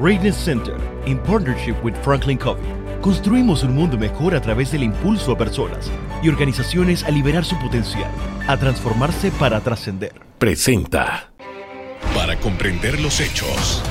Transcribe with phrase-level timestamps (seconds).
[0.00, 2.64] Greatness Center, in partnership with Franklin Covey,
[3.02, 5.90] construimos un mundo mejor a través del impulso a personas
[6.22, 8.10] y organizaciones a liberar su potencial,
[8.48, 10.14] a transformarse para trascender.
[10.38, 11.30] Presenta.
[12.14, 13.82] Para comprender los hechos.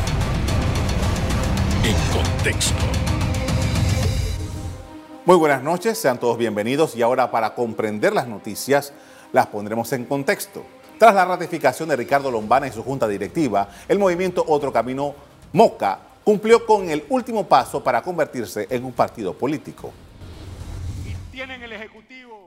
[1.83, 2.73] En contexto.
[5.25, 8.93] Muy buenas noches, sean todos bienvenidos y ahora para comprender las noticias
[9.31, 10.65] las pondremos en contexto.
[10.97, 15.99] Tras la ratificación de Ricardo Lombana y su junta directiva, el movimiento Otro Camino Moca
[16.23, 19.91] cumplió con el último paso para convertirse en un partido político.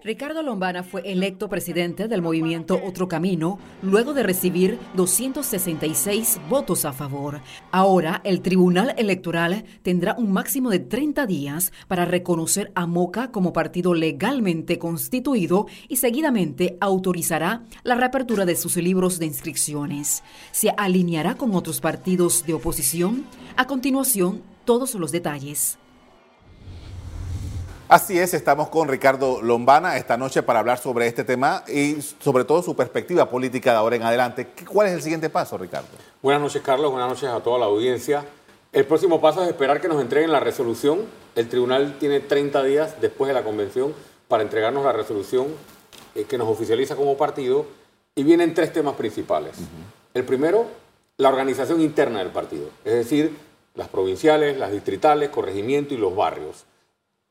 [0.05, 6.93] Ricardo Lombana fue electo presidente del movimiento Otro Camino luego de recibir 266 votos a
[6.93, 7.41] favor.
[7.71, 13.53] Ahora el Tribunal Electoral tendrá un máximo de 30 días para reconocer a Moca como
[13.53, 20.25] partido legalmente constituido y seguidamente autorizará la reapertura de sus libros de inscripciones.
[20.51, 23.25] Se alineará con otros partidos de oposición.
[23.57, 25.79] A continuación, todos los detalles.
[27.93, 32.45] Así es, estamos con Ricardo Lombana esta noche para hablar sobre este tema y sobre
[32.45, 34.49] todo su perspectiva política de ahora en adelante.
[34.67, 35.89] ¿Cuál es el siguiente paso, Ricardo?
[36.23, 36.91] Buenas noches, Carlos.
[36.91, 38.25] Buenas noches a toda la audiencia.
[38.73, 41.01] El próximo paso es esperar que nos entreguen la resolución.
[41.35, 43.93] El tribunal tiene 30 días después de la convención
[44.27, 45.49] para entregarnos la resolución
[46.15, 47.67] eh, que nos oficializa como partido
[48.15, 49.57] y vienen tres temas principales.
[50.15, 50.65] El primero,
[51.19, 53.37] la organización interna del partido, es decir,
[53.75, 56.65] las provinciales, las distritales, corregimiento y los barrios.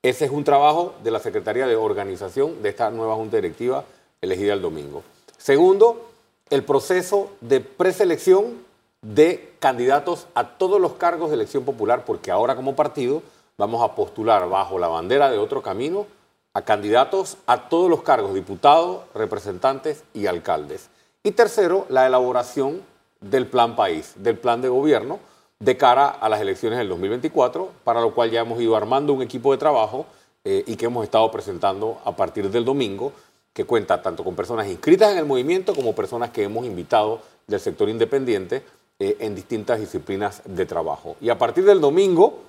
[0.03, 3.85] Ese es un trabajo de la Secretaría de Organización de esta nueva Junta Directiva
[4.19, 5.03] elegida el domingo.
[5.37, 6.09] Segundo,
[6.49, 8.65] el proceso de preselección
[9.03, 13.21] de candidatos a todos los cargos de elección popular, porque ahora como partido
[13.59, 16.07] vamos a postular bajo la bandera de otro camino
[16.55, 20.89] a candidatos a todos los cargos, diputados, representantes y alcaldes.
[21.21, 22.81] Y tercero, la elaboración
[23.19, 25.19] del plan país, del plan de gobierno,
[25.61, 29.21] de cara a las elecciones del 2024, para lo cual ya hemos ido armando un
[29.21, 30.07] equipo de trabajo
[30.43, 33.13] eh, y que hemos estado presentando a partir del domingo,
[33.53, 37.59] que cuenta tanto con personas inscritas en el movimiento como personas que hemos invitado del
[37.59, 38.63] sector independiente
[38.97, 41.15] eh, en distintas disciplinas de trabajo.
[41.21, 42.39] Y a partir del domingo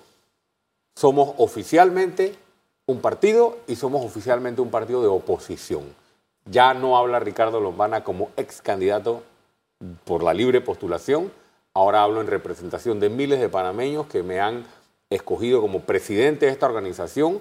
[0.95, 2.35] somos oficialmente
[2.87, 5.83] un partido y somos oficialmente un partido de oposición.
[6.47, 9.23] Ya no habla Ricardo Lombana como ex candidato
[10.05, 11.31] por la libre postulación,
[11.75, 14.65] Ahora hablo en representación de miles de panameños que me han
[15.09, 17.41] escogido como presidente de esta organización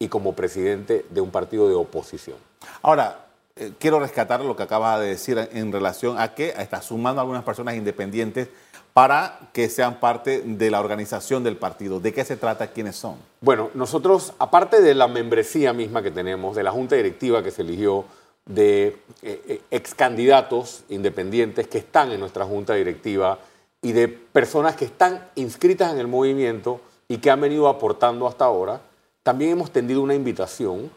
[0.00, 2.36] y como presidente de un partido de oposición.
[2.82, 7.20] Ahora, eh, quiero rescatar lo que acaba de decir en relación a que está sumando
[7.20, 8.48] a algunas personas independientes
[8.92, 12.00] para que sean parte de la organización del partido.
[12.00, 12.68] ¿De qué se trata?
[12.68, 13.14] ¿Quiénes son?
[13.40, 17.62] Bueno, nosotros, aparte de la membresía misma que tenemos, de la junta directiva que se
[17.62, 18.04] eligió,
[18.44, 23.38] de eh, eh, ex candidatos independientes que están en nuestra junta directiva,
[23.82, 28.44] y de personas que están inscritas en el movimiento y que han venido aportando hasta
[28.44, 28.80] ahora,
[29.22, 30.90] también hemos tendido una invitación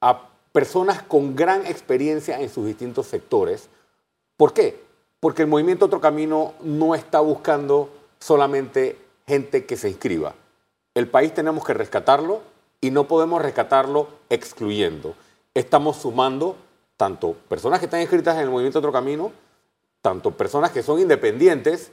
[0.00, 3.68] a personas con gran experiencia en sus distintos sectores.
[4.36, 4.82] ¿Por qué?
[5.20, 10.34] Porque el movimiento Otro Camino no está buscando solamente gente que se inscriba.
[10.94, 12.40] El país tenemos que rescatarlo
[12.80, 15.14] y no podemos rescatarlo excluyendo.
[15.54, 16.56] Estamos sumando
[16.96, 19.32] tanto personas que están inscritas en el movimiento Otro Camino,
[20.02, 21.92] tanto personas que son independientes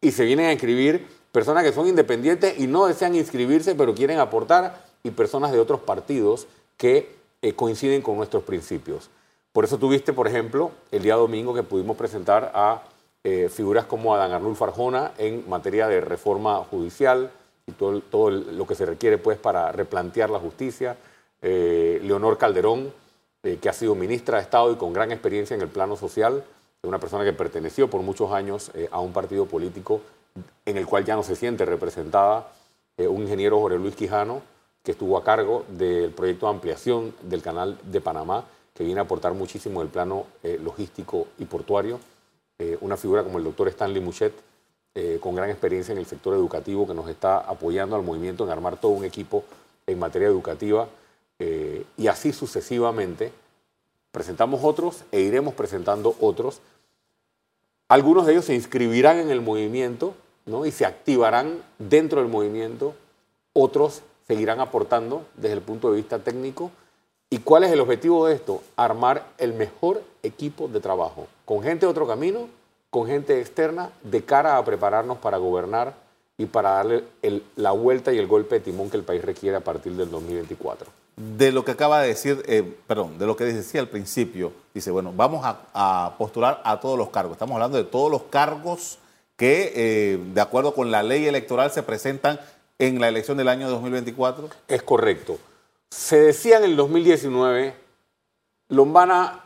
[0.00, 4.18] y se vienen a inscribir personas que son independientes y no desean inscribirse, pero quieren
[4.18, 6.46] aportar, y personas de otros partidos
[6.76, 9.08] que eh, coinciden con nuestros principios.
[9.52, 12.82] Por eso tuviste, por ejemplo, el día domingo que pudimos presentar a
[13.22, 17.30] eh, figuras como Adán Arnulfo Arjona en materia de reforma judicial
[17.66, 20.96] y todo, lo que se requiere pues, para replantear la justicia.
[21.40, 22.92] Eh, Leonor Calderón,
[23.42, 26.42] que ha sido ministra de Estado y con gran experiencia en el plano social
[26.86, 30.00] una persona que perteneció por muchos años eh, a un partido político
[30.64, 32.52] en el cual ya no se siente representada,
[32.96, 34.42] eh, un ingeniero Jorge Luis Quijano,
[34.82, 39.04] que estuvo a cargo del proyecto de ampliación del canal de Panamá, que viene a
[39.04, 41.98] aportar muchísimo el plano eh, logístico y portuario,
[42.80, 44.32] una figura como el doctor Stanley Muchet,
[45.20, 48.78] con gran experiencia en el sector educativo, que nos está apoyando al movimiento en armar
[48.80, 49.44] todo un equipo
[49.86, 50.88] en materia educativa,
[51.38, 53.30] y así sucesivamente
[54.16, 56.62] presentamos otros e iremos presentando otros.
[57.88, 60.66] Algunos de ellos se inscribirán en el movimiento ¿no?
[60.66, 62.94] y se activarán dentro del movimiento,
[63.52, 66.72] otros seguirán aportando desde el punto de vista técnico.
[67.30, 68.60] ¿Y cuál es el objetivo de esto?
[68.74, 72.48] Armar el mejor equipo de trabajo, con gente de otro camino,
[72.90, 75.94] con gente externa, de cara a prepararnos para gobernar
[76.38, 77.04] y para darle
[77.54, 81.05] la vuelta y el golpe de timón que el país requiere a partir del 2024
[81.16, 84.90] de lo que acaba de decir, eh, perdón, de lo que decía al principio, dice,
[84.90, 87.32] bueno, vamos a, postular a todos los cargos.
[87.32, 88.98] Estamos hablando de todos los cargos
[89.36, 92.38] que, eh, de acuerdo con la ley electoral, se presentan
[92.78, 94.50] en la elección del año 2024?
[94.68, 95.38] Es correcto.
[95.90, 97.74] Se decía en el 2019,
[98.68, 99.44] Lombana,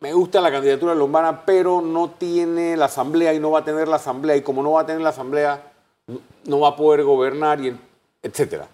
[0.00, 3.64] me gusta la candidatura de Lombana, pero no tiene la asamblea y no va a
[3.64, 5.72] tener la asamblea, y como no va a tener la asamblea,
[6.44, 7.78] no va a poder gobernar, y
[8.22, 8.66] etcétera.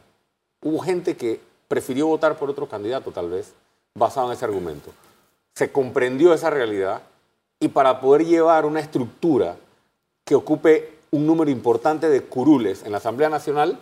[0.63, 3.55] Hubo gente que prefirió votar por otro candidato, tal vez,
[3.95, 4.91] basado en ese argumento.
[5.55, 7.03] Se comprendió esa realidad
[7.61, 9.57] y para poder llevar una estructura
[10.25, 13.79] que ocupe un número importante de curules en la Asamblea Nacional,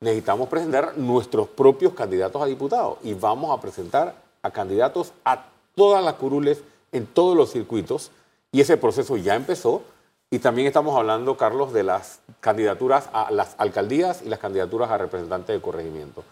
[0.00, 6.02] necesitamos presentar nuestros propios candidatos a diputados y vamos a presentar a candidatos a todas
[6.02, 6.62] las curules
[6.92, 8.10] en todos los circuitos
[8.50, 9.82] y ese proceso ya empezó
[10.30, 14.98] y también estamos hablando, Carlos, de las candidaturas a las alcaldías y las candidaturas a
[14.98, 16.24] representantes de corregimiento.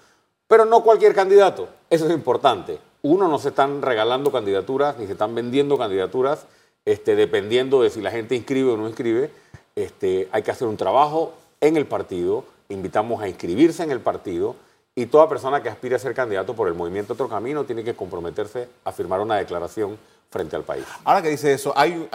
[0.49, 2.79] Pero no cualquier candidato, eso es importante.
[3.03, 6.47] Uno, no se están regalando candidaturas ni se están vendiendo candidaturas
[6.85, 9.31] este, dependiendo de si la gente inscribe o no inscribe.
[9.77, 14.57] Este, hay que hacer un trabajo en el partido, invitamos a inscribirse en el partido
[14.95, 17.95] y toda persona que aspire a ser candidato por el movimiento Otro Camino tiene que
[17.95, 19.99] comprometerse a firmar una declaración
[20.31, 20.85] frente al país.
[21.05, 22.09] Ahora que dice eso, hay,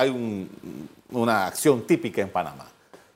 [1.12, 2.68] una acción típica en Panamá.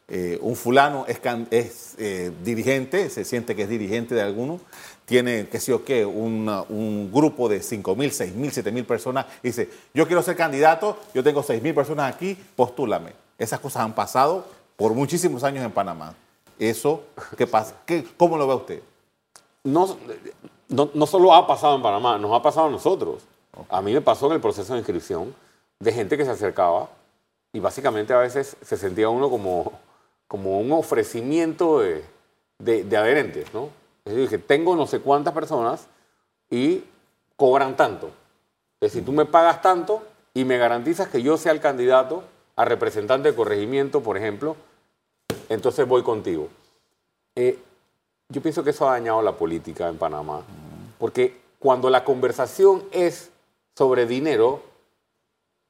[0.07, 1.19] Eh, un fulano es,
[1.51, 4.61] es eh, dirigente, se siente que es dirigente de alguno,
[5.07, 9.25] tiene, qué sé yo qué, un grupo de 5 mil, 6 mil, 7 mil personas,
[9.41, 13.13] dice, yo quiero ser candidato, yo tengo 6 mil personas aquí, postúlame.
[13.37, 14.45] Esas cosas han pasado
[14.75, 16.13] por muchísimos años en Panamá.
[16.59, 17.03] Eso,
[17.37, 17.75] ¿qué pasa?
[17.85, 18.81] ¿Qué, ¿Cómo lo ve usted?
[19.63, 19.95] No,
[20.67, 23.23] no, solo ha pasado en Panamá, nos ha pasado a nosotros.
[23.69, 25.33] A mí me pasó en el proceso de inscripción
[25.79, 26.89] de gente que se acercaba
[27.53, 29.71] y básicamente a veces se sentía uno como,
[30.27, 32.03] como un ofrecimiento de,
[32.59, 33.69] de, adherentes, ¿no?
[34.07, 35.87] Es decir, que tengo no sé cuántas personas
[36.49, 36.83] y
[37.35, 38.07] cobran tanto.
[38.79, 40.01] Es decir, tú me pagas tanto
[40.33, 42.23] y me garantizas que yo sea el candidato
[42.55, 44.55] a representante de corregimiento, por ejemplo,
[45.49, 46.47] entonces voy contigo.
[47.35, 47.59] Eh,
[48.29, 50.41] yo pienso que eso ha dañado la política en Panamá,
[50.97, 53.29] porque cuando la conversación es
[53.75, 54.61] sobre dinero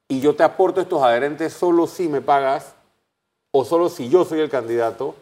[0.08, 2.74] y yo te aporto estos adherentes solo si me pagas
[3.50, 5.14] o solo si yo soy el candidato,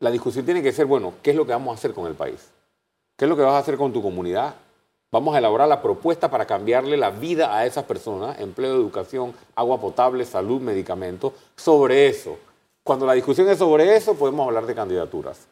[0.00, 2.14] la discusión tiene que ser, bueno, ¿qué es lo que vamos a hacer con el
[2.14, 2.50] país?
[3.16, 4.54] ¿Qué es lo que vas a hacer con tu comunidad?
[5.12, 9.78] Vamos a elaborar la propuesta para cambiarle la vida a esas personas, empleo, educación, agua
[9.78, 12.38] potable, salud, medicamentos, sobre eso.
[12.82, 15.46] Cuando la discusión es sobre eso, podemos hablar de candidaturas,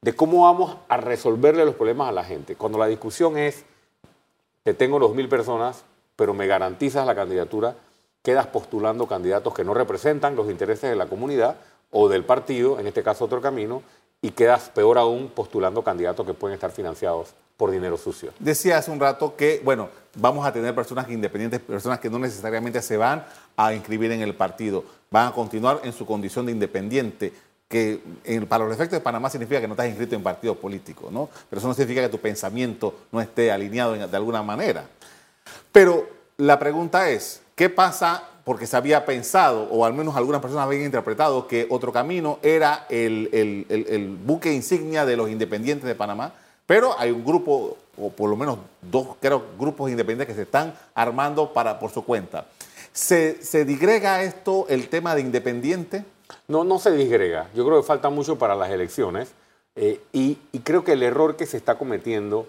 [0.00, 2.56] de cómo vamos a resolverle los problemas a la gente.
[2.56, 3.64] Cuando la discusión es,
[4.64, 5.84] te tengo dos mil personas,
[6.16, 7.76] pero me garantizas la candidatura,
[8.22, 11.56] quedas postulando candidatos que no representan los intereses de la comunidad
[11.92, 13.82] o del partido, en este caso otro camino,
[14.20, 18.32] y quedas peor aún postulando candidatos que pueden estar financiados por dinero sucio.
[18.40, 22.82] Decía hace un rato que, bueno, vamos a tener personas independientes, personas que no necesariamente
[22.82, 23.24] se van
[23.56, 27.32] a inscribir en el partido, van a continuar en su condición de independiente,
[27.68, 28.00] que
[28.48, 31.28] para los efectos de Panamá significa que no estás inscrito en partido político, ¿no?
[31.48, 34.84] Pero eso no significa que tu pensamiento no esté alineado de alguna manera.
[35.70, 36.06] Pero
[36.36, 38.28] la pregunta es, ¿qué pasa?
[38.44, 42.86] Porque se había pensado, o al menos algunas personas habían interpretado, que otro camino era
[42.88, 46.32] el, buque insignia de los independientes de Panamá,
[46.66, 50.74] pero hay un grupo, o por lo menos dos, creo, grupos independientes que se están
[50.94, 52.46] armando para, por su cuenta.
[52.92, 56.04] ¿Se, ¿Se digrega esto el tema de independiente?
[56.48, 57.48] No, no se disgrega.
[57.54, 59.32] Yo creo que falta mucho para las elecciones
[59.74, 62.46] eh, y, creo que el error que se está cometiendo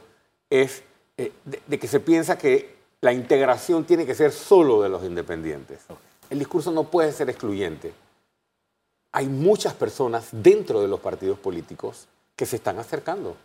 [0.50, 0.84] es
[1.18, 2.73] eh, de, que se piensa que
[3.03, 5.81] la integración tiene que ser solo de los independientes.
[6.29, 7.93] El discurso no puede ser excluyente.
[9.12, 12.07] Hay muchas personas dentro de los partidos políticos
[12.38, 13.36] que se están acercando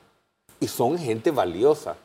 [0.61, 1.97] y son gente valiosa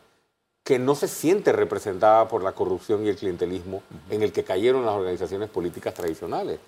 [0.63, 4.83] que no se siente representada por la corrupción y el clientelismo en el que cayeron
[4.83, 6.59] las organizaciones políticas tradicionales.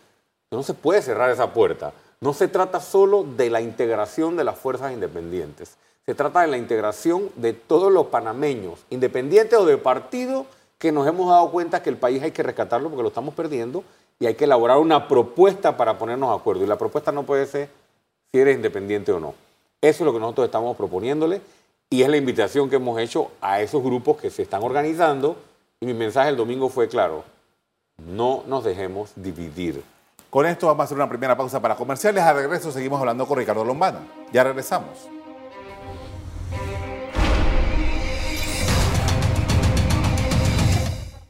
[0.51, 1.93] No se puede cerrar esa puerta.
[2.21, 5.77] No se trata solo de la integración de las fuerzas independientes.
[6.05, 10.45] Se trata de la integración de todos los panameños, independientes o de partido,
[10.85, 13.83] que nos hemos dado cuenta que el país hay que rescatarlo porque lo estamos perdiendo
[14.19, 16.63] y hay que elaborar una propuesta para ponernos de acuerdo.
[16.63, 17.69] Y la propuesta no puede ser
[18.31, 19.33] si eres independiente o no.
[19.81, 21.41] Eso es lo que nosotros estamos proponiéndole
[21.89, 25.37] y es la invitación que hemos hecho a esos grupos que se están organizando.
[25.79, 27.23] Y mi mensaje el domingo fue claro,
[27.97, 29.81] no nos dejemos dividir.
[30.29, 32.23] Con esto vamos a hacer una primera pausa para comerciales.
[32.23, 34.01] A regreso seguimos hablando con Ricardo Lombana.
[34.31, 35.09] Ya regresamos.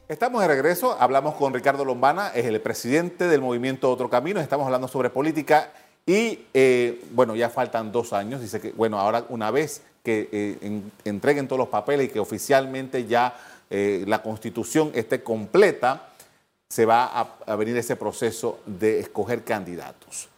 [0.08, 4.64] Estamos de regreso, hablamos con Ricardo Lombana, es el presidente del movimiento Otro Camino, estamos
[4.64, 5.72] hablando sobre política
[6.06, 10.80] y eh, bueno, ya faltan dos años, dice que bueno, ahora una vez que eh,
[11.04, 13.36] entreguen todos los papeles y que oficialmente ya
[13.68, 16.10] eh, la constitución esté completa,
[16.68, 17.06] se va
[17.44, 20.28] a, venir ese proceso de escoger candidatos.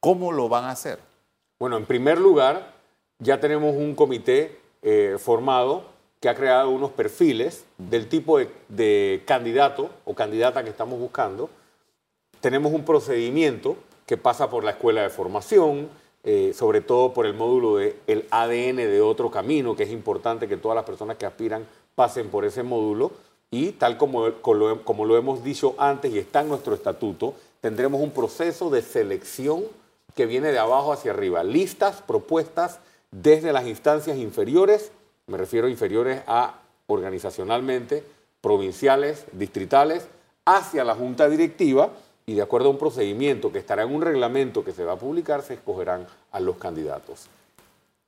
[0.00, 0.98] ¿Cómo lo van a hacer?
[1.58, 2.72] Bueno, en primer lugar,
[3.18, 4.58] ya tenemos un comité
[5.18, 5.84] formado
[6.20, 11.48] que ha creado unos perfiles del tipo de, candidato o candidata que estamos buscando.
[12.40, 15.88] Tenemos un procedimiento que pasa por la escuela de formación,
[16.22, 20.46] eh, sobre todo por el módulo del el ADN de otro camino, que es importante
[20.46, 23.12] que todas las personas que aspiran pasen por ese módulo.
[23.50, 28.10] Y tal como, como lo hemos dicho antes y está en nuestro estatuto, tendremos un
[28.10, 29.64] proceso de selección
[30.14, 31.42] que viene de abajo hacia arriba.
[31.42, 32.78] Listas, propuestas
[33.10, 34.92] desde las instancias inferiores,
[35.30, 36.58] me refiero inferiores a
[36.88, 38.04] organizacionalmente,
[38.40, 40.08] provinciales, distritales,
[40.44, 41.90] hacia la junta directiva
[42.26, 44.98] y de acuerdo a un procedimiento que estará en un reglamento que se va a
[44.98, 47.28] publicar, se escogerán a los candidatos.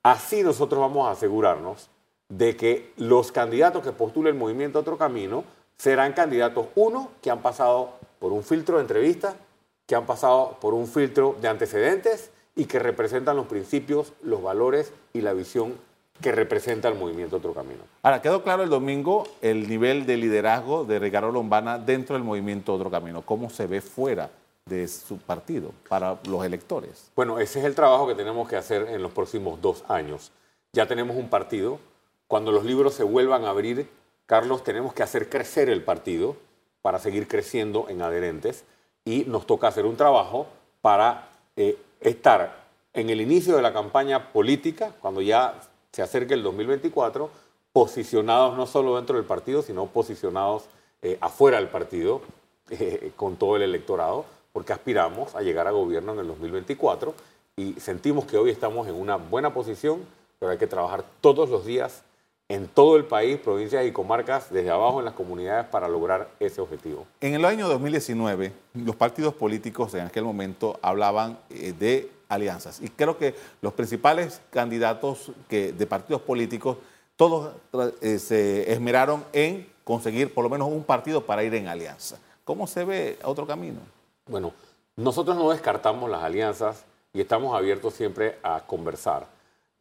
[0.03, 1.89] Así nosotros vamos a asegurarnos
[2.27, 5.45] de que los candidatos que postule el movimiento Otro Camino
[5.77, 9.37] serán candidatos, uno, que han pasado por un filtro de entrevista,
[9.85, 14.91] que han pasado por un filtro de antecedentes y que representan los principios, los valores
[15.13, 15.75] y la visión
[16.21, 17.83] que representa el movimiento Otro Camino.
[18.01, 22.73] Ahora, quedó claro el domingo el nivel de liderazgo de Ricardo Lombana dentro del movimiento
[22.73, 23.21] Otro Camino.
[23.21, 24.29] ¿Cómo se ve fuera
[24.65, 27.11] de su partido para los electores?
[27.15, 30.31] Bueno, ese es el trabajo que tenemos que hacer en los próximos dos años.
[30.71, 31.79] Ya tenemos un partido.
[32.27, 33.89] Cuando los libros se vuelvan a abrir,
[34.25, 36.37] Carlos, tenemos que hacer crecer el partido
[36.81, 38.63] para seguir creciendo en adherentes
[39.05, 40.47] y nos toca hacer un trabajo
[40.81, 45.59] para eh, estar en el inicio de la campaña política, cuando ya
[45.93, 47.29] se acerque el 2024,
[47.71, 50.63] posicionados no solo dentro del partido, sino posicionados
[51.01, 52.21] eh, afuera del partido,
[52.69, 57.13] eh, con todo el electorado, porque aspiramos a llegar a gobierno en el 2024
[57.55, 60.03] y sentimos que hoy estamos en una buena posición,
[60.39, 62.03] pero hay que trabajar todos los días
[62.49, 66.61] en todo el país, provincias y comarcas, desde abajo en las comunidades para lograr ese
[66.61, 67.05] objetivo.
[67.21, 72.89] En el año 2019, los partidos políticos en aquel momento hablaban eh, de alianzas y
[72.89, 76.77] creo que los principales candidatos de partidos políticos,
[77.15, 77.53] todos
[78.01, 82.17] eh, se esmeraron en conseguir por lo menos un partido para ir en alianza.
[82.43, 83.79] ¿Cómo se ve otro camino?
[84.27, 84.53] Bueno,
[84.95, 89.27] nosotros no descartamos las alianzas y estamos abiertos siempre a conversar.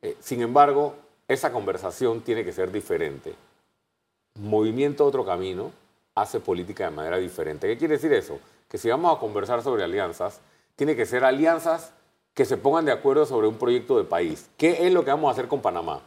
[0.01, 0.95] Eh, sin embargo,
[1.29, 3.35] esa conversación tiene que ser diferente.
[4.41, 5.71] Movimiento Otro Camino
[6.15, 7.67] hace política de manera diferente.
[7.67, 8.39] ¿Qué quiere decir eso?
[8.69, 10.41] Que si vamos a conversar sobre alianzas,
[10.77, 11.93] tiene que ser alianzas
[12.35, 14.49] que se pongan de acuerdo sobre un proyecto de país.
[14.57, 16.01] ¿Qué es lo que vamos a hacer con Panamá?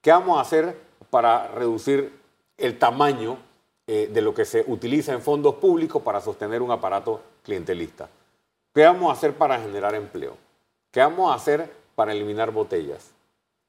[0.00, 0.76] ¿Qué vamos a hacer
[1.10, 2.12] para reducir
[2.58, 3.38] el tamaño
[3.86, 8.08] eh, de lo que se utiliza en fondos públicos para sostener un aparato clientelista?
[8.74, 10.36] ¿Qué vamos a hacer para generar empleo?
[10.90, 13.12] ¿Qué vamos a hacer para eliminar botellas?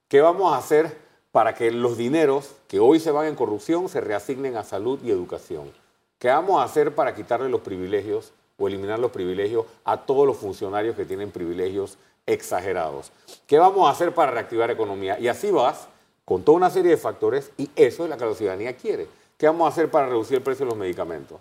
[0.08, 0.98] ¿Qué vamos a hacer
[1.32, 5.12] para que los dineros que hoy se van en corrupción se reasignen a salud y
[5.12, 5.72] educación?
[6.18, 10.38] ¿Qué vamos a hacer para quitarle los privilegios o eliminar los privilegios a todos los
[10.38, 13.12] funcionarios que tienen privilegios exagerados?
[13.48, 15.20] ¿Qué vamos a hacer para reactivar economía?
[15.20, 15.88] Y así vas
[16.24, 19.08] con toda una serie de factores y eso es lo que la ciudadanía quiere.
[19.38, 21.40] ¿Qué vamos a hacer para reducir el precio de los medicamentos?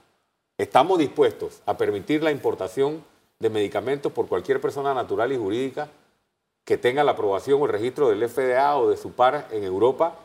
[0.59, 3.05] Estamos dispuestos a permitir la importación
[3.39, 5.89] de medicamentos por cualquier persona natural y jurídica
[6.65, 10.17] que tenga la aprobación o el registro del FDA o de su par en Europa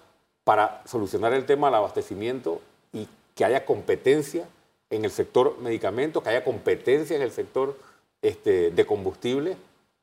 [0.43, 2.61] para solucionar el tema del abastecimiento
[2.93, 4.47] y que haya competencia
[4.89, 7.77] en el sector medicamentos, que haya competencia en el sector
[8.21, 9.57] este, de combustible,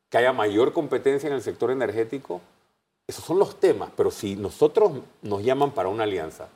[0.08, 2.40] que haya mayor competencia en el sector energético.
[3.06, 6.48] Esos son los temas, pero si nosotros nos llaman para una alianza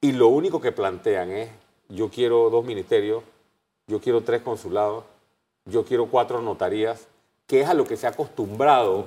[0.00, 1.50] y lo único que plantean es,
[1.88, 3.22] yo quiero dos ministerios,
[3.86, 5.04] yo quiero tres consulados,
[5.66, 7.06] yo quiero cuatro notarías,
[7.46, 9.04] que es a lo que se ha acostumbrado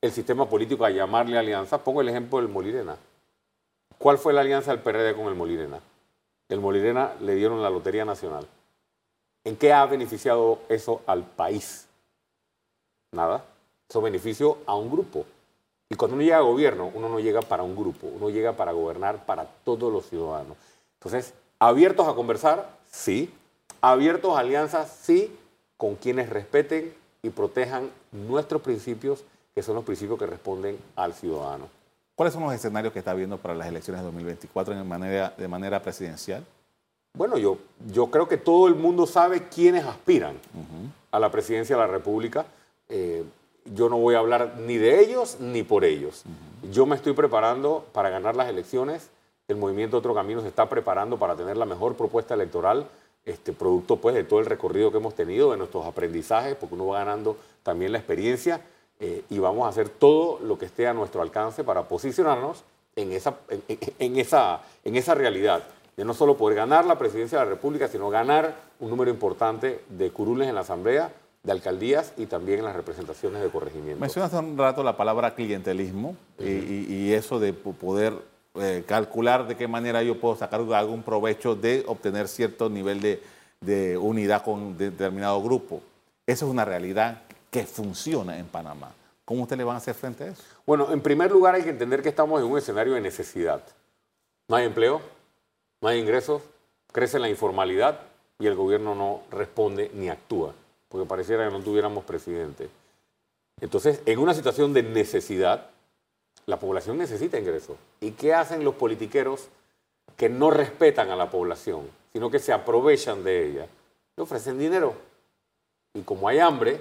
[0.00, 1.82] el sistema político a llamarle alianza.
[1.82, 2.96] Pongo el ejemplo del Molirena.
[3.98, 5.80] ¿Cuál fue la alianza del PRD con el Molirena?
[6.52, 8.46] El Molirena le dieron la Lotería Nacional.
[9.42, 11.86] ¿En qué ha beneficiado eso al país?
[13.12, 13.42] Nada.
[13.88, 15.24] Eso beneficio a un grupo.
[15.88, 18.72] Y cuando uno llega a gobierno, uno no llega para un grupo, uno llega para
[18.72, 20.58] gobernar para todos los ciudadanos.
[21.00, 23.32] Entonces, abiertos a conversar, sí.
[23.80, 25.34] Abiertos a alianzas, sí,
[25.78, 31.68] con quienes respeten y protejan nuestros principios, que son los principios que responden al ciudadano.
[32.14, 35.48] ¿Cuáles son los escenarios que está viendo para las elecciones de 2024 de manera, de
[35.48, 36.44] manera presidencial?
[37.14, 37.58] Bueno, yo,
[37.92, 40.36] yo creo que todo el mundo sabe quiénes aspiran
[41.10, 42.46] a la presidencia de la República.
[42.88, 43.24] Eh,
[43.66, 46.24] yo no voy a hablar ni de ellos ni por ellos.
[46.70, 49.10] Yo me estoy preparando para ganar las elecciones.
[49.48, 52.86] El movimiento Otro Camino se está preparando para tener la mejor propuesta electoral
[53.24, 56.88] este, producto pues, de todo el recorrido que hemos tenido, de nuestros aprendizajes, porque uno
[56.88, 58.60] va ganando también la experiencia
[59.04, 62.62] eh, y vamos a hacer todo lo que esté a nuestro alcance para posicionarnos
[62.94, 63.34] en esa,
[63.98, 65.64] en, esa, en esa realidad
[65.96, 69.80] de no solo poder ganar la presidencia de la República, sino ganar un número importante
[69.88, 71.10] de curules en la Asamblea
[71.42, 74.00] de alcaldías y también en las representaciones de corregimiento.
[74.00, 78.14] Mencionaste un rato la palabra clientelismo y, eso de poder
[78.54, 83.20] eh, calcular de qué manera yo puedo sacar algún provecho de obtener cierto nivel de,
[83.60, 85.82] de unidad con determinado grupo.
[86.24, 88.92] Eso es una realidad que funciona en Panamá.
[89.26, 90.42] ¿Cómo usted le van a hacer frente a eso?
[90.66, 93.62] Bueno, en primer lugar hay que entender que estamos en un escenario de necesidad.
[94.48, 95.02] No hay empleo,
[95.82, 96.42] no hay ingresos,
[96.90, 98.00] crece la informalidad
[98.38, 100.54] y el gobierno no responde ni actúa,
[100.88, 102.70] porque pareciera que no tuviéramos presidente.
[103.60, 105.68] Entonces, en una situación de necesidad,
[106.46, 107.76] la población necesita ingresos.
[108.00, 109.48] ¿Y qué hacen los politiqueros
[110.16, 111.82] que no respetan a la población,
[112.14, 113.66] sino que se aprovechan de ella?
[114.16, 114.94] Le ofrecen dinero.
[115.92, 116.80] Y como hay hambre,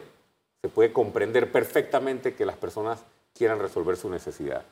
[0.61, 3.03] se puede comprender perfectamente que las personas
[3.33, 4.63] quieran resolver su necesidad.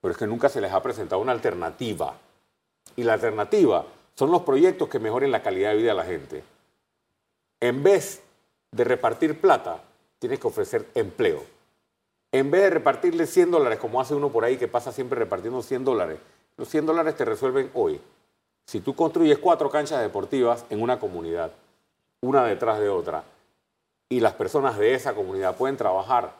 [0.00, 2.16] Pero es que nunca se les ha presentado una alternativa.
[2.96, 6.44] Y la alternativa son los proyectos que mejoren la calidad de vida de la gente.
[7.60, 8.22] En vez
[8.72, 9.82] de repartir plata,
[10.18, 11.44] tienes que ofrecer empleo.
[12.32, 15.62] En vez de repartirle 100 dólares, como hace uno por ahí que pasa siempre repartiendo
[15.62, 16.18] 100 dólares,
[16.56, 18.00] los 100 dólares te resuelven hoy.
[18.66, 21.52] Si tú construyes cuatro canchas deportivas en una comunidad,
[22.20, 23.24] una detrás de otra,
[24.08, 26.32] y las personas de esa comunidad pueden trabajar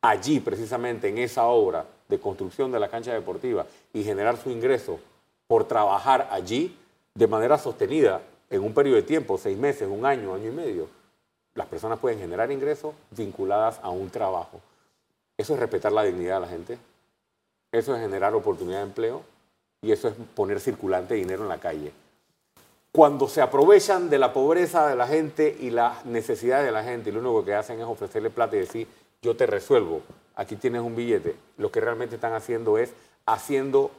[0.00, 4.98] allí precisamente en esa obra de construcción de la cancha deportiva y generar su ingreso
[5.46, 6.76] por trabajar allí
[7.14, 10.88] de manera sostenida en un periodo de tiempo, seis meses, un año, año y medio,
[11.54, 14.60] las personas pueden generar ingresos vinculadas a un trabajo.
[15.36, 16.78] Eso es respetar la dignidad de la gente,
[17.72, 19.22] eso es generar oportunidad de empleo
[19.82, 21.92] y eso es poner circulante dinero en la calle
[22.94, 27.10] cuando se aprovechan de la pobreza de la gente y las necesidades de la gente
[27.10, 28.86] y lo único que hacen es ofrecerle plata y decir,
[29.20, 30.02] yo te resuelvo,
[30.36, 32.92] aquí tienes un billete, lo que realmente están haciendo es
[33.26, 33.90] haciendo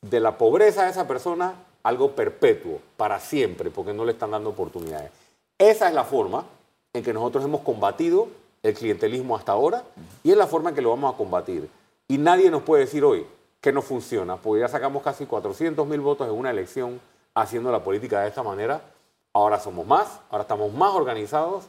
[0.00, 4.48] de la pobreza de esa persona algo perpetuo, para siempre, porque no le están dando
[4.48, 5.10] oportunidades.
[5.58, 6.46] Esa es la forma
[6.94, 8.28] en que nosotros hemos combatido
[8.62, 9.84] el clientelismo hasta ahora
[10.22, 11.68] y es la forma en que lo vamos a combatir.
[12.08, 13.26] Y nadie nos puede decir hoy
[13.60, 16.98] que no funciona, porque ya sacamos casi 400 mil votos en una elección
[17.40, 18.80] haciendo la política de esta manera.
[19.32, 21.64] Ahora somos más, ahora estamos más organizados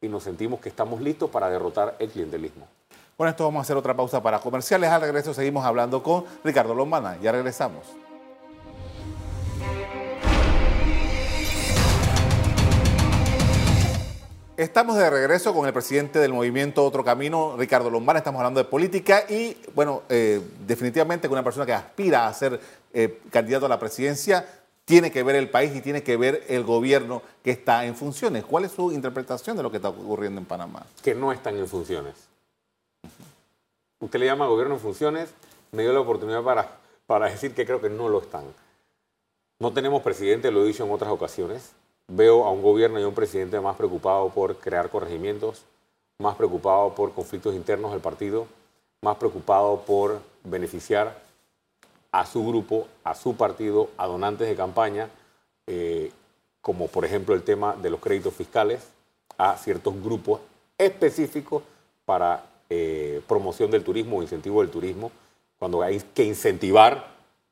[0.00, 2.66] y nos sentimos que estamos listos para derrotar el clientelismo.
[3.16, 4.90] Con esto vamos a hacer otra pausa para comerciales.
[4.90, 7.16] Al regreso seguimos hablando con Ricardo Lombana.
[7.22, 7.86] Ya regresamos.
[14.56, 18.18] Estamos de regreso con el presidente del movimiento Otro Camino, Ricardo Lombana.
[18.18, 22.60] Estamos hablando de política y, bueno, eh, definitivamente con una persona que aspira a ser
[22.92, 24.46] eh, candidato a la presidencia
[24.84, 28.44] tiene que ver el país y tiene que ver el gobierno que está en funciones.
[28.44, 30.84] ¿Cuál es su interpretación de lo que está ocurriendo en Panamá?
[31.02, 32.14] Que no están en funciones.
[34.00, 35.30] Usted le llama gobierno en funciones,
[35.72, 38.44] me dio la oportunidad para, para decir que creo que no lo están.
[39.58, 41.72] No tenemos presidente, lo he dicho en otras ocasiones.
[42.08, 45.62] Veo a un gobierno y a un presidente más preocupado por crear corregimientos,
[46.18, 48.46] más preocupado por conflictos internos del partido,
[49.00, 51.23] más preocupado por beneficiar
[52.14, 55.08] a su grupo, a su partido, a donantes de campaña,
[55.66, 56.12] eh,
[56.60, 58.86] como por ejemplo el tema de los créditos fiscales,
[59.36, 60.40] a ciertos grupos
[60.78, 61.64] específicos
[62.04, 65.10] para eh, promoción del turismo o incentivo del turismo,
[65.58, 67.04] cuando hay que incentivar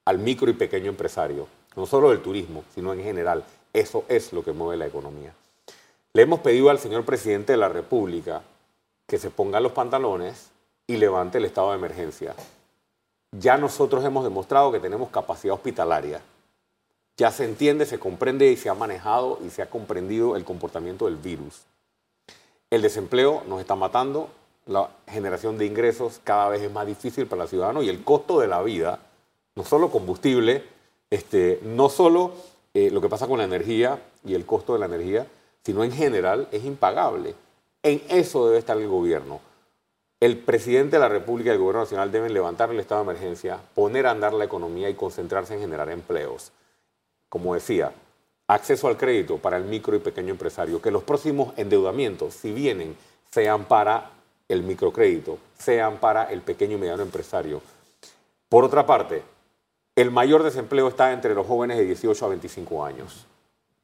[0.04, 3.42] al micro y pequeño empresario, no solo del turismo, sino en general.
[3.72, 5.34] Eso es lo que mueve la economía.
[6.12, 8.42] Le hemos pedido al señor presidente de la República
[9.08, 10.50] que se ponga los pantalones
[10.86, 12.36] y levante el estado de emergencia
[13.32, 16.20] ya nosotros hemos demostrado que tenemos capacidad hospitalaria.
[17.16, 21.06] Ya se entiende, se comprende y se ha manejado y se ha comprendido el comportamiento
[21.06, 21.62] del virus.
[22.70, 24.28] El desempleo nos está matando,
[24.66, 28.38] la generación de ingresos cada vez es más difícil para el ciudadano y el costo
[28.40, 29.00] de la vida,
[29.56, 30.64] no solo combustible,
[31.10, 32.32] este, no solo
[32.72, 35.26] eh, lo que pasa con la energía y el costo de la energía,
[35.64, 37.34] sino en general es impagable.
[37.82, 39.40] En eso debe estar el gobierno
[40.22, 43.58] el presidente de la República y el gobierno nacional deben levantar el estado de emergencia,
[43.74, 46.52] poner a andar la economía y concentrarse en generar empleos.
[47.28, 47.92] Como decía,
[48.46, 52.96] acceso al crédito para el micro y pequeño empresario, que los próximos endeudamientos, si vienen,
[53.32, 54.12] sean para
[54.46, 57.60] el microcrédito, sean para el pequeño y mediano empresario.
[58.48, 59.24] Por otra parte,
[59.96, 63.26] el mayor desempleo está entre los jóvenes de 18 a 25 años.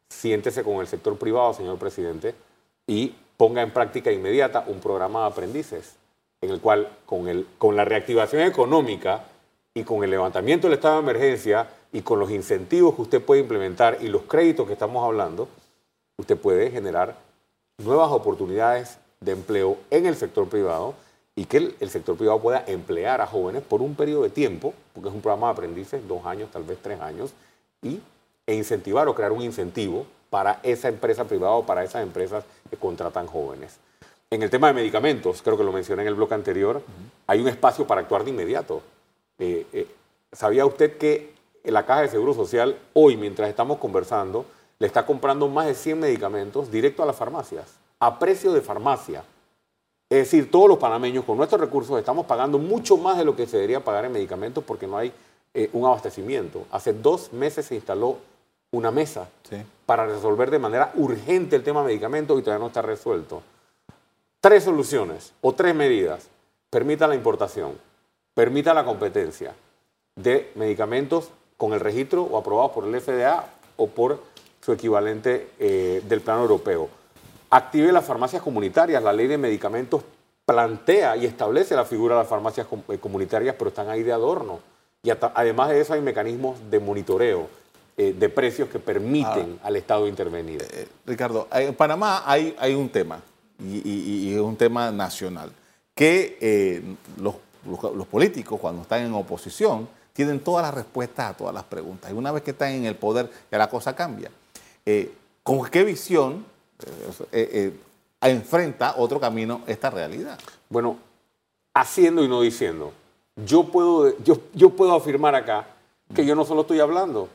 [0.09, 2.37] Siéntese con el sector privado, señor presidente,
[2.87, 5.98] y ponga en práctica inmediata un programa de aprendices
[6.41, 9.25] en el cual con, el, con la reactivación económica
[9.75, 13.41] y con el levantamiento del estado de emergencia y con los incentivos que usted puede
[13.41, 15.49] implementar y los créditos que estamos hablando,
[16.17, 17.17] usted puede generar
[17.79, 20.95] nuevas oportunidades de empleo en el sector privado
[21.35, 25.09] y que el, sector privado pueda emplear a jóvenes por un periodo de tiempo, porque
[25.09, 27.33] es un programa de aprendices, dos años, tal vez tres años,
[27.81, 28.01] y,
[28.45, 32.77] e incentivar o crear un incentivo para esa empresa privada o para esas empresas que
[32.77, 33.79] contratan jóvenes.
[34.31, 36.83] En el tema de medicamentos, creo que lo mencioné en el bloque anterior,
[37.27, 38.83] hay un espacio para actuar de inmediato.
[39.39, 39.87] Eh, eh,
[40.33, 41.33] ¿Sabía usted que
[41.65, 44.45] la Caja de Seguro Social hoy, mientras estamos conversando,
[44.79, 49.25] le está comprando más de 100 medicamentos directo a las farmacias, a precio de farmacia?
[50.11, 53.47] Es decir, todos los panameños con nuestros recursos estamos pagando mucho más de lo que
[53.47, 55.11] se debería pagar en medicamentos porque no hay
[55.55, 56.67] eh, un abastecimiento.
[56.71, 58.19] Hace dos meses se instaló
[58.73, 59.31] una mesa
[59.87, 63.43] para resolver de manera urgente el tema de medicamentos y todavía no está resuelto.
[64.41, 66.29] Tres soluciones o tres medidas.
[66.71, 67.73] Permita la importación,
[68.35, 69.53] permita la competencia
[70.15, 73.45] de medicamentos con el registro o aprobados por el FDA
[73.77, 74.23] o por
[74.61, 76.89] su equivalente eh, del plano europeo.
[77.51, 79.03] Active las farmacias comunitarias.
[79.03, 80.03] La ley de medicamentos
[80.47, 84.61] plantea y establece la figura de las farmacias eh, comunitarias, pero están ahí de adorno.
[85.03, 87.49] Y además de eso hay mecanismos de monitoreo
[87.97, 90.65] eh, de precios que permiten al Estado intervenir.
[91.07, 93.21] Ricardo, en Panamá hay, hay un tema
[93.59, 95.51] y, es un tema nacional,
[95.95, 96.83] que eh,
[97.21, 97.35] los,
[98.07, 102.11] políticos cuando están en oposición tienen todas las respuestas a todas las preguntas.
[102.11, 104.31] Y una vez que están en el poder, ya la cosa cambia.
[104.87, 106.45] Eh, ¿Con qué visión
[107.33, 107.73] eh,
[108.21, 110.39] enfrenta otro camino esta realidad?
[110.69, 110.99] Bueno,
[111.75, 112.93] haciendo y no diciendo.
[113.37, 115.67] Yo puedo, yo, yo puedo afirmar acá
[116.15, 117.29] que yo no solo estoy hablando.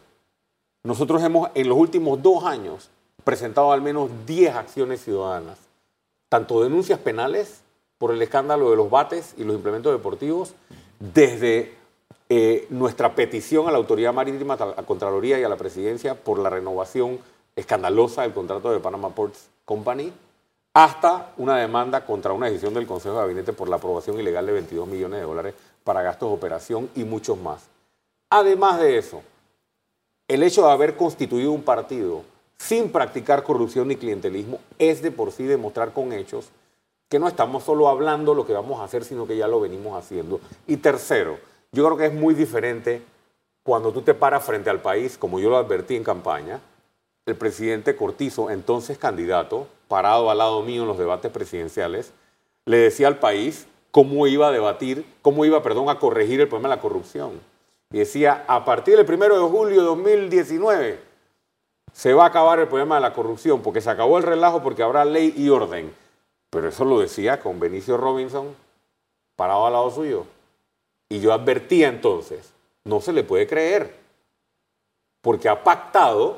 [0.83, 2.89] Nosotros hemos en los últimos dos años
[3.23, 5.57] presentado al menos 10 acciones ciudadanas
[6.34, 7.62] tanto denuncias penales
[8.00, 10.56] por el escándalo de los bates y los implementos deportivos,
[10.98, 11.76] desde
[12.28, 16.39] eh, nuestra petición a la Autoridad Marítima, a la Contraloría y a la Presidencia por
[16.39, 17.19] la renovación
[17.56, 20.12] escandalosa del contrato de Panama Ports Company,
[20.74, 24.54] hasta una demanda contra una decisión del Consejo de Gabinete por la aprobación ilegal de
[24.54, 27.67] 22 millones de dólares para gastos de operación y muchos más.
[28.32, 29.22] Además de eso,
[30.28, 32.24] el hecho de haber constituido un partido
[32.63, 36.47] sin practicar corrupción ni clientelismo, es de por sí demostrar con hechos
[37.10, 39.97] que no estamos solo hablando lo que vamos a hacer, sino que ya lo venimos
[39.97, 40.39] haciendo.
[40.65, 41.38] Y tercero,
[41.73, 43.02] yo creo que es muy diferente
[43.63, 46.62] cuando tú te paras frente al país, como yo lo advertí en campaña,
[47.26, 52.13] el presidente Cortizo, entonces candidato, parado al lado mío en los debates presidenciales,
[52.65, 56.69] le decía al país cómo iba a debatir, cómo iba, perdón, a corregir el problema
[56.69, 57.41] de la corrupción.
[57.91, 61.12] Y decía, a partir del primero de julio de 2019,
[61.93, 64.84] se va a acabar el problema de la corrupción, porque se acabó el relajo, porque
[64.84, 65.93] habrá ley y orden.
[66.49, 68.56] Pero eso lo decía con Benicio Robinson
[69.36, 70.25] parado al lado suyo.
[71.08, 72.51] Y yo advertía entonces,
[72.84, 73.95] no se le puede creer,
[75.21, 76.38] porque ha pactado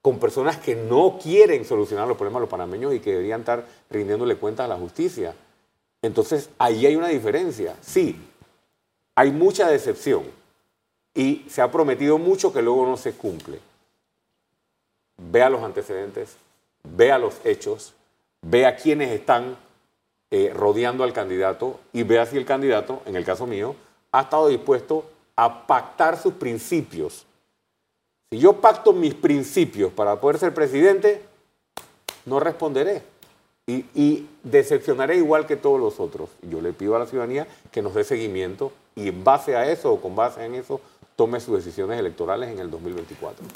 [0.00, 3.66] con personas que no quieren solucionar los problemas de los panameños y que deberían estar
[3.90, 5.34] rindiéndole cuentas a la justicia.
[6.02, 7.76] Entonces, ahí hay una diferencia.
[7.80, 8.18] Sí,
[9.14, 10.24] hay mucha decepción
[11.14, 13.60] y se ha prometido mucho que luego no se cumple
[15.16, 16.36] vea los antecedentes,
[16.82, 17.94] vea los hechos,
[18.42, 19.56] vea quiénes están
[20.30, 23.76] eh, rodeando al candidato y vea si el candidato, en el caso mío,
[24.12, 27.26] ha estado dispuesto a pactar sus principios.
[28.30, 31.22] Si yo pacto mis principios para poder ser presidente,
[32.26, 33.02] no responderé.
[33.66, 36.28] Y, y, decepcionaré igual que todos los otros.
[36.42, 39.90] Yo le pido a la ciudadanía que nos dé seguimiento y en base a eso
[39.90, 40.82] o con base en eso
[41.16, 43.46] tome sus decisiones electorales en el 2024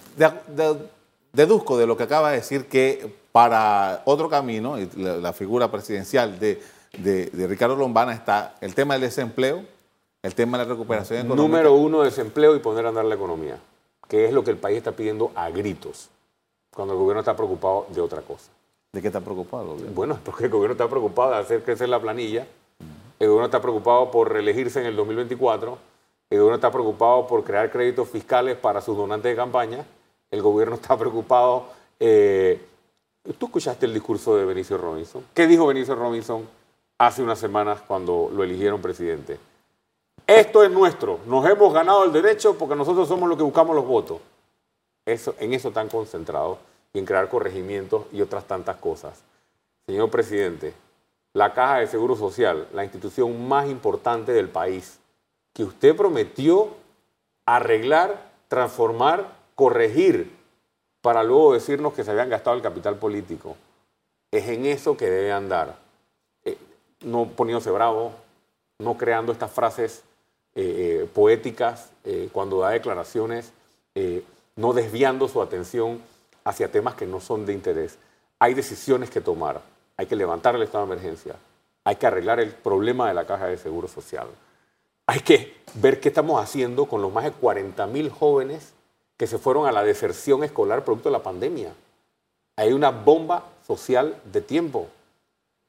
[1.33, 6.61] deduzco de lo que acaba de decir que para otro camino, la, figura presidencial de,
[7.49, 9.65] Ricardo Lombana está el tema del desempleo,
[10.23, 11.43] el tema de la recuperación económica.
[11.43, 13.59] Número uno, desempleo y poner a andar la economía,
[14.09, 16.09] que es lo que el país está pidiendo a gritos,
[16.75, 18.51] cuando el gobierno está preocupado de otra cosa.
[18.93, 19.95] ¿De qué está preocupado el gobierno?
[19.95, 22.47] Bueno, porque el gobierno está preocupado de hacer crecer la planilla,
[23.19, 25.79] el gobierno está preocupado por reelegirse en el 2024,
[26.31, 29.85] el gobierno está preocupado por crear créditos fiscales para sus donantes de campaña,
[30.31, 31.69] el gobierno está preocupado.
[31.99, 32.61] Eh,
[33.39, 35.25] ¿Tú escuchaste el discurso de Benicio Robinson?
[35.35, 36.49] ¿Qué dijo Benicio Robinson
[36.99, 39.39] hace unas semanas cuando lo eligieron presidente?
[40.27, 43.87] Esto es nuestro, nos hemos ganado el derecho porque nosotros somos los que buscamos los
[43.87, 44.21] votos.
[45.07, 46.59] Eso, en eso están concentrados
[46.93, 49.23] y en crear corregimientos y otras tantas cosas.
[49.87, 50.75] Señor presidente,
[51.33, 54.99] la Caja de Seguro Social, la institución más importante del país,
[55.55, 56.69] que usted prometió
[57.47, 60.31] arreglar, transformar corregir
[61.01, 63.57] para luego decirnos que se habían gastado el capital político.
[64.31, 65.75] Es en eso que debe andar.
[66.45, 66.57] Eh,
[67.01, 68.13] no poniéndose bravo,
[68.79, 70.05] no creando estas frases
[70.55, 71.91] eh, eh, poéticas
[72.33, 73.53] cuando da declaraciones,
[74.57, 76.01] no desviando su atención
[76.45, 77.99] hacia temas que no son de interés.
[78.39, 79.61] Hay decisiones que tomar.
[79.97, 81.35] Hay que levantar el estado de emergencia.
[81.85, 84.29] Hay que arreglar el problema de la caja de seguro social.
[85.07, 88.73] Hay que ver qué estamos haciendo con los más de 40 mil jóvenes
[89.19, 91.75] que se fueron a la deserción escolar producto de la pandemia.
[92.57, 94.87] Hay una bomba social de tiempo.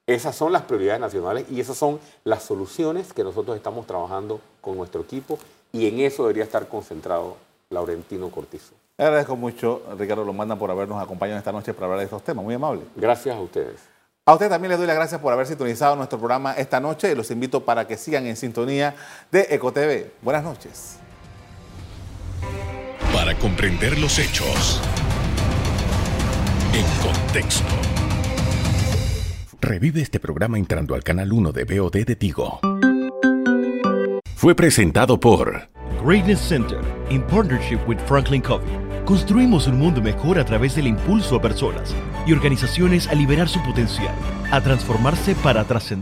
[0.07, 4.77] Esas son las prioridades nacionales y esas son las soluciones que nosotros estamos trabajando con
[4.77, 5.37] nuestro equipo
[5.71, 7.37] y en eso debería estar concentrado
[7.69, 8.73] Laurentino Cortizo.
[8.97, 12.43] Le agradezco mucho, Ricardo Lombana, por habernos acompañado esta noche para hablar de estos temas.
[12.43, 12.81] Muy amable.
[12.95, 13.79] Gracias a ustedes.
[14.25, 17.15] A usted también les doy las gracias por haber sintonizado nuestro programa esta noche y
[17.15, 18.95] los invito para que sigan en sintonía
[19.31, 20.11] de EcoTV.
[20.21, 20.99] Buenas noches.
[23.29, 24.81] Para comprender los hechos
[26.73, 27.67] en contexto.
[29.61, 32.59] Revive este programa entrando al canal 1 de BOD de Tigo.
[34.33, 35.69] Fue presentado por
[36.03, 36.79] Greatness Center,
[37.11, 38.67] in partnership with Franklin Covey.
[39.05, 41.93] Construimos un mundo mejor a través del impulso a personas
[42.25, 44.15] y organizaciones a liberar su potencial,
[44.49, 45.97] a transformarse para trascender.